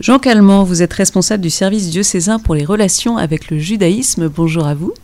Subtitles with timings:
[0.00, 4.28] Jean Calment, vous êtes responsable du service diocésain pour les relations avec le judaïsme.
[4.28, 4.94] Bonjour à vous.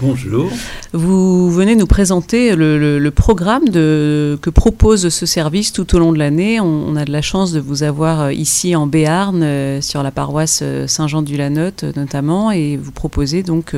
[0.00, 0.50] Bonjour.
[0.92, 6.58] Vous venez nous présenter le, programme que propose ce service tout au long de l'année.
[6.60, 10.10] On, a de la chance de vous avoir euh, ici en Béarn, euh, sur la
[10.10, 13.76] paroisse euh, Saint-Jean-du-Lanotte notamment, et vous proposez donc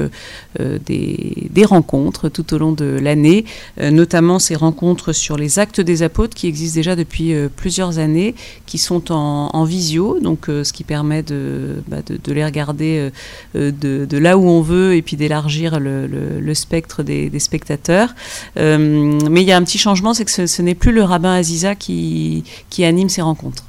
[0.59, 3.45] des, rencontres tout au long de l'année,
[3.81, 8.35] notamment ces rencontres sur les actes des apôtres qui existent déjà depuis plusieurs années,
[8.67, 13.11] qui sont en, visio, donc ce qui permet de, bah, les regarder
[13.55, 13.71] de,
[14.05, 18.15] de, là où on veut et puis d'élargir le, le, spectre des, spectateurs.
[18.57, 21.33] Euh, mais il y a un petit changement, c'est que ce, n'est plus le rabbin
[21.33, 22.45] Aziza qui,
[22.79, 23.65] anime ces rencontres.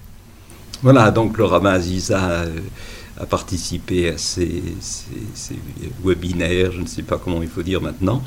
[0.83, 2.59] Voilà, donc le rabbin Aziza euh,
[3.19, 4.63] a participé à ces,
[6.03, 8.21] webinaires, je ne sais pas comment il faut dire maintenant,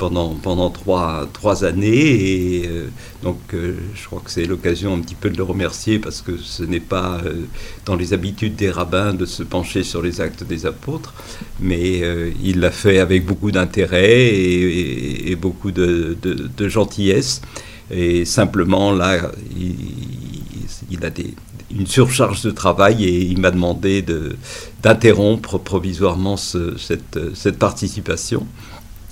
[0.00, 2.62] pendant, pendant trois, trois années.
[2.62, 2.88] Et euh,
[3.22, 6.38] donc, euh, je crois que c'est l'occasion un petit peu de le remercier parce que
[6.38, 7.42] ce n'est pas euh,
[7.84, 11.12] dans les habitudes des rabbins de se pencher sur les actes des apôtres,
[11.60, 12.00] mais
[12.42, 16.16] il l'a fait avec beaucoup d'intérêt et, beaucoup de,
[16.68, 17.42] gentillesse.
[17.90, 19.30] Et simplement, là,
[20.90, 21.10] il, a
[21.70, 24.04] une surcharge de travail et il m'a demandé
[24.82, 28.46] d'interrompre provisoirement cette, cette participation.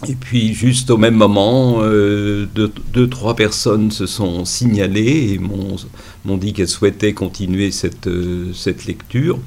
[0.07, 6.37] Et puis, juste au même moment, euh, deux, trois personnes se sont signalées et m'ont
[6.37, 9.41] dit qu'elles souhaitaient continuer cette, euh, cette lecture.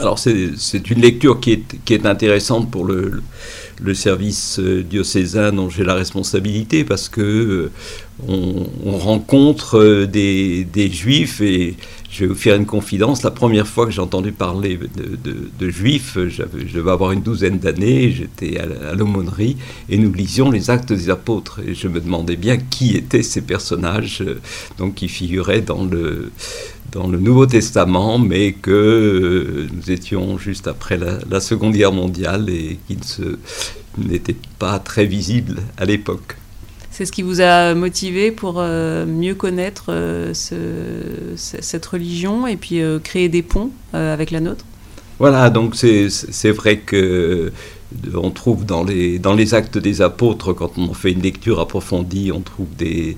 [0.00, 3.22] Alors, c'est une lecture qui est, qui est, intéressante pour le,
[3.82, 7.70] le service euh, diocésain dont j'ai la responsabilité parce que
[8.28, 11.76] on, rencontre des, des juifs et
[12.10, 13.22] je vais vous faire une confidence.
[13.22, 16.42] La première fois que j'ai entendu parler de, juifs, je
[16.74, 19.56] devais avoir une douzaine d'années, j'étais à l'aumônerie
[19.88, 21.60] et nous lisions les actes des apôtres.
[21.66, 24.40] Et je me demandais bien qui étaient ces personnages euh,
[24.78, 26.32] donc, qui figuraient dans le,
[26.92, 32.48] dans le Nouveau Testament, mais que euh, nous étions juste après la, Seconde Guerre mondiale
[32.50, 32.98] et qui
[33.98, 36.36] n'étaient pas très visibles à l'époque.
[36.90, 42.80] C'est ce qui vous a motivé pour euh, mieux connaître euh, cette religion et puis
[43.02, 44.64] créer des ponts avec la nôtre?
[45.18, 47.52] Voilà, donc c'est vrai que
[48.14, 52.30] on trouve dans les, dans les actes des apôtres, quand on fait une lecture approfondie,
[52.32, 53.16] on trouve des,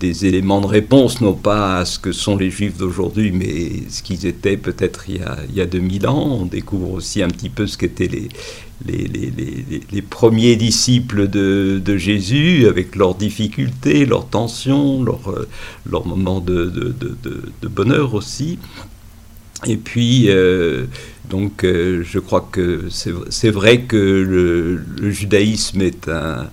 [0.00, 4.02] des éléments de réponse, non pas à ce que sont les juifs d'aujourd'hui, mais ce
[4.02, 6.38] qu'ils étaient peut-être il, il, y a 2000 ans.
[6.40, 8.28] On découvre aussi un petit peu ce qu'étaient les,
[8.86, 15.46] les, premiers disciples de, Jésus, avec leurs difficultés, leurs tensions, leurs
[15.90, 16.82] leur moments de,
[17.62, 18.58] bonheur aussi.
[19.66, 20.86] Et puis, euh,
[21.28, 26.48] donc, euh, je crois que c'est vrai que le, judaïsme est un,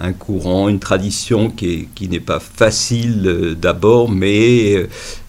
[0.00, 4.88] un, courant, une tradition qui n'est pas facile euh, d'abord, mais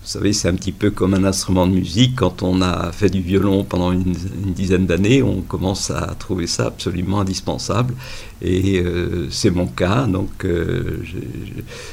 [0.09, 2.15] vous savez, c'est un petit peu comme un instrument de musique.
[2.15, 4.15] Quand on a fait du violon pendant une,
[4.55, 7.93] dizaine d'années, on commence à trouver ça absolument indispensable.
[8.41, 10.07] Et euh, c'est mon cas.
[10.07, 11.03] Donc, euh,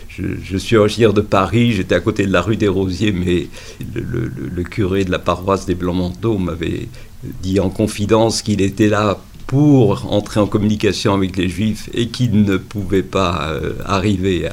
[0.09, 1.73] je, suis originaire de Paris.
[1.73, 3.49] J'étais à côté de la rue des Rosiers, mais
[3.95, 6.89] le curé de la paroisse des Blancs-Manteaux m'avait
[7.43, 12.29] dit en confidence qu'il était là pour entrer en communication avec les juifs et qui
[12.29, 14.49] ne pouvaient pas euh, arriver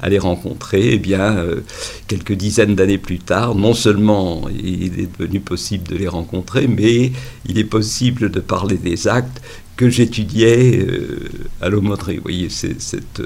[0.00, 1.60] à, les rencontrer, eh bien, euh,
[2.06, 7.12] quelques dizaines d'années plus tard, non seulement il est devenu possible de les rencontrer, mais
[7.46, 9.42] il est possible de parler des actes
[9.76, 11.28] que j'étudiais euh,
[11.60, 12.16] à l'aumônerie.
[12.16, 13.22] Vous voyez, c'est cette,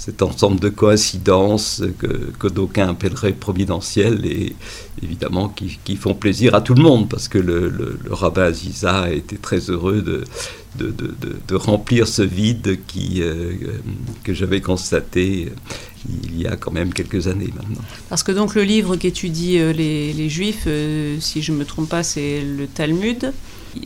[0.00, 4.56] cet ensemble de coïncidences que, que d'aucuns appelleraient providentielles et
[5.02, 9.36] évidemment qui, font plaisir à tout le monde parce que le, rabbin Aziza a été
[9.36, 10.24] très heureux de,
[10.78, 13.52] de, remplir ce vide qui, euh,
[14.24, 15.52] que j'avais constaté
[16.08, 17.82] il y a quand même quelques années maintenant.
[18.08, 21.64] Parce que donc le livre qu'étudie euh, les, les, Juifs, euh, si je ne me
[21.64, 23.32] trompe pas, c'est le Talmud.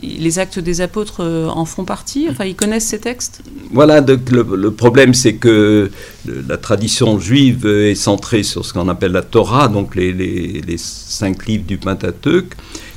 [0.01, 2.27] Les actes des apôtres euh, en font partie?
[2.29, 3.41] Enfin, ils connaissent ces textes?
[3.75, 5.91] Voilà, le, problème, c'est que
[6.25, 11.65] la tradition juive est centrée sur ce qu'on appelle la Torah, donc les, cinq livres
[11.65, 12.53] du Pentateuque,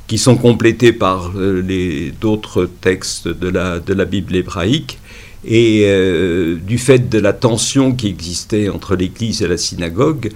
[0.07, 5.01] qui sont complétés par euh, d'autres textes de la Bible hébraïque.
[5.45, 10.31] Et euh, du fait de la tension qui existait entre l'Église et la synagogue,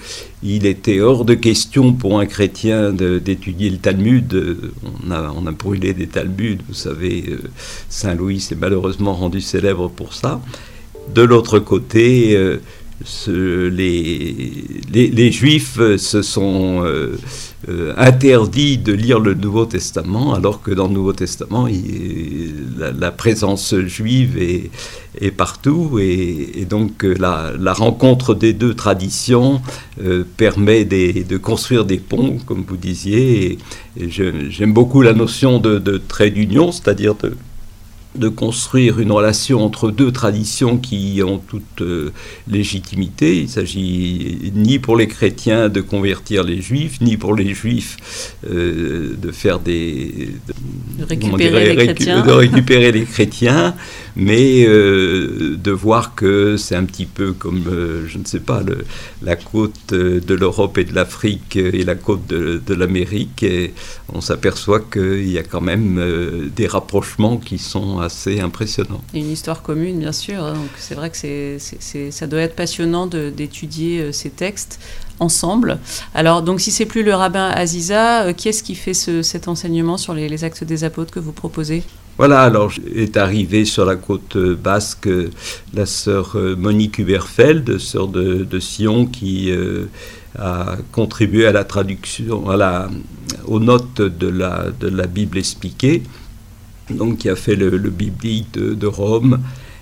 [0.44, 4.72] il était hors de question pour un chrétien d'étudier le Talmud.
[5.08, 7.38] On a, brûlé des Talmuds, vous savez, euh,
[7.88, 10.40] Saint Louis s'est malheureusement rendu célèbre pour ça.
[11.12, 12.58] De l'autre côté, euh,
[13.70, 16.84] les, Juifs se sont
[17.96, 21.68] interdit de lire le Nouveau Testament, alors que dans le Nouveau Testament,
[22.76, 29.60] la, présence juive est, partout, et, donc euh, la, rencontre des deux traditions
[30.02, 33.58] euh, permet de construire des ponts, comme vous disiez,
[33.96, 37.36] et, j'aime beaucoup la notion de trait d'union, c'est-à-dire de
[38.14, 42.12] de construire une relation entre deux traditions qui ont toute euh,
[42.46, 43.38] légitimité.
[43.38, 49.16] Il s'agit ni pour les chrétiens de convertir les juifs, ni pour les juifs euh,
[49.16, 50.34] de faire des...
[50.98, 52.22] De, récupérer, les chrétiens.
[52.22, 53.74] de récupérer les chrétiens,
[54.14, 57.64] mais euh, de voir que c'est un petit peu comme,
[58.06, 58.84] je ne sais pas, le,
[59.22, 63.46] la côte de l'Europe et de l'Afrique et la côte de, de l'Amérique.
[64.12, 69.00] On s'aperçoit qu'il y a quand même des rapprochements qui sont assez impressionnant.
[69.14, 70.42] Une histoire commune, bien sûr.
[70.42, 70.54] Hein.
[70.54, 74.80] Donc c'est vrai que c'est, ça doit être passionnant d'étudier euh, ces textes
[75.20, 75.78] ensemble.
[76.14, 79.96] Alors, donc, si c'est plus le rabbin Aziza, euh, qui est-ce qui fait cet enseignement
[79.96, 81.82] sur les, actes des apôtres que vous proposez?
[82.18, 85.08] Voilà, alors est arrivée sur la côte basque
[85.72, 89.50] la sœur euh, Monique Huberfeld, sœur de, Sion, qui
[90.38, 92.90] a contribué à la traduction, à la,
[93.46, 96.02] aux notes de la, de la Bible expliquée
[96.90, 99.40] donc qui a fait le, biblique de, Rome.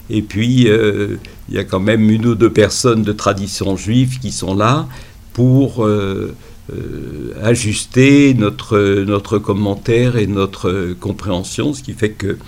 [0.08, 1.16] Et puis, euh,
[1.48, 4.88] il y a quand même une ou deux personnes de tradition juive qui sont là
[5.32, 6.34] pour euh,
[6.72, 12.38] euh, ajuster notre, notre commentaire et notre compréhension, ce qui fait que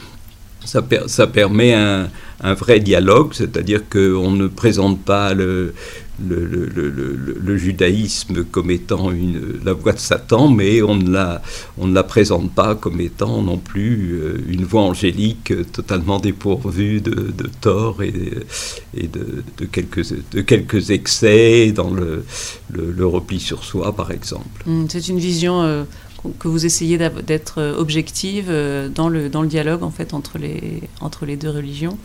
[0.65, 5.75] ça, permet un vrai dialogue, c'est-à-dire qu'on ne présente pas le,
[6.21, 11.43] le, judaïsme comme étant une, la voie de Satan, mais on ne, la,
[11.79, 17.01] on ne la présente pas comme étant non plus euh, une voie angélique totalement dépourvue
[17.01, 18.15] de, de tort et,
[18.97, 22.25] et de, de, quelques, de quelques excès dans le,
[23.07, 24.65] repli sur soi, par exemple.
[24.67, 25.85] Hum, c'est une vision euh,
[26.39, 30.39] que vous essayez d'être euh, objective euh, dans le, dans le dialogue en fait entre
[30.39, 31.99] les, entre les deux religions.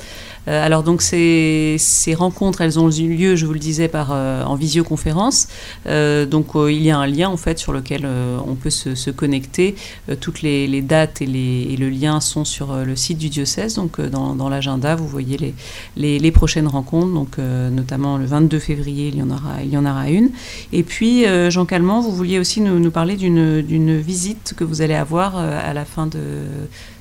[0.47, 4.11] Euh, alors donc ces, ces, rencontres, elles ont eu lieu, je vous le disais, par,
[4.11, 5.47] en visioconférence.
[5.85, 8.07] donc il y a un lien en fait sur lequel
[8.45, 9.75] on peut se, se connecter.
[10.21, 13.75] toutes les, les dates et, les, et, le lien sont sur le site du diocèse.
[13.75, 15.53] Donc dans, dans l'agenda, vous voyez les,
[15.95, 17.13] les, les, prochaines rencontres.
[17.13, 20.29] Donc notamment le 22 février, il y en aura, il y en aura une.
[20.71, 24.95] Et puis Jean Calment, vous vouliez aussi nous, nous parler d'une visite que vous allez
[24.95, 26.19] avoir euh, à la fin de,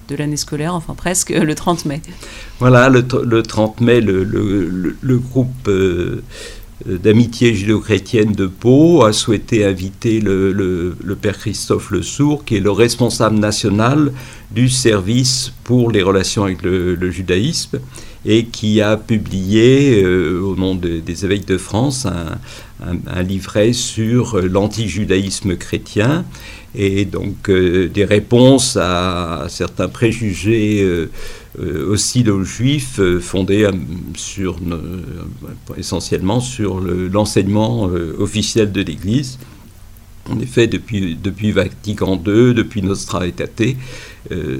[0.09, 2.03] de l'année scolaire, enfin presque, le 30 mai.
[2.59, 6.23] Voilà, le, le 30 mai, le, le, le groupe euh,
[6.85, 12.71] d'amitié judéo-chrétienne de Pau a souhaité inviter le, Père Christophe Le Sourd, qui est le
[12.71, 14.13] responsable national
[14.51, 17.81] du service pour les relations avec le, judaïsme,
[18.25, 25.57] et qui a publié, euh, au nom des évêques de France, un, livret sur l'anti-judaïsme
[25.57, 26.25] chrétien
[26.77, 31.11] et donc euh, des réponses à, certains préjugés euh,
[31.59, 33.69] euh, aussi aux juifs fondés
[35.79, 37.85] essentiellement sur l'enseignement
[38.19, 39.39] officiel de l'Église.
[40.29, 43.77] En effet, depuis, Vatican II, depuis Nostra Aetate,
[44.33, 44.59] euh,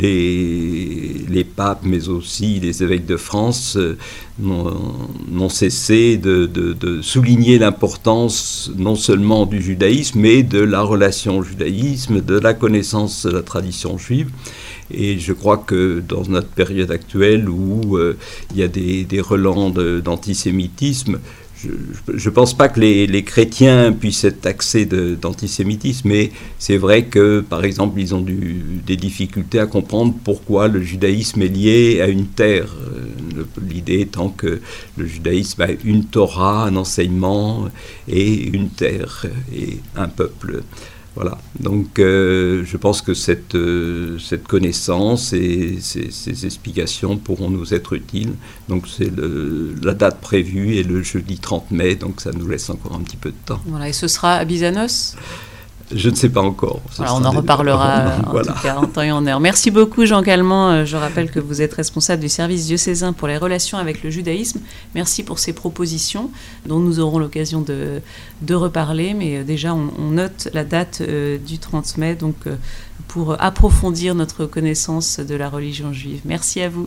[0.00, 3.96] les, papes, mais aussi les évêques de France, euh,
[4.38, 12.20] n'ont cessé de, souligner l'importance non seulement du judaïsme, mais de la relation au judaïsme,
[12.20, 14.30] de la connaissance de la tradition juive.
[14.92, 18.16] Et je crois que dans notre période actuelle où euh,
[18.52, 21.18] il y a des relents d'antisémitisme,
[21.60, 27.40] je ne pense pas que les, chrétiens puissent être taxés d'antisémitisme, mais c'est vrai que,
[27.40, 32.26] par exemple, ils ont des difficultés à comprendre pourquoi le judaïsme est lié à une
[32.26, 32.76] terre.
[32.80, 34.60] Euh, l'idée étant que
[34.96, 37.68] le judaïsme a une Torah, un enseignement
[38.08, 40.62] et une terre et un peuple.
[41.20, 41.36] Voilà.
[41.58, 47.94] Donc, euh, je pense que cette, euh, cette connaissance et ces, explications pourront nous être
[47.94, 48.34] utiles.
[48.68, 49.10] Donc, c'est
[49.82, 53.16] la date prévue est le jeudi 30 mai, donc ça nous laisse encore un petit
[53.16, 53.60] peu de temps.
[53.66, 53.88] Voilà.
[53.88, 55.16] Et ce sera à Bizanos
[55.94, 56.80] je ne sais pas encore.
[56.98, 59.40] on en reparlera en tout cas en temps et en heure.
[59.40, 60.70] Merci beaucoup Jean Calment.
[60.70, 64.10] Euh, je rappelle que vous êtes responsable du service diocésain pour les relations avec le
[64.10, 64.60] judaïsme.
[64.94, 66.30] Merci pour ces propositions
[66.66, 68.00] dont nous aurons l'occasion de,
[68.42, 69.14] de, reparler.
[69.14, 72.36] Mais euh, déjà, on, note la date euh, du 30 mai donc,
[73.06, 76.20] pour approfondir notre connaissance de la religion juive.
[76.24, 76.86] Merci à vous.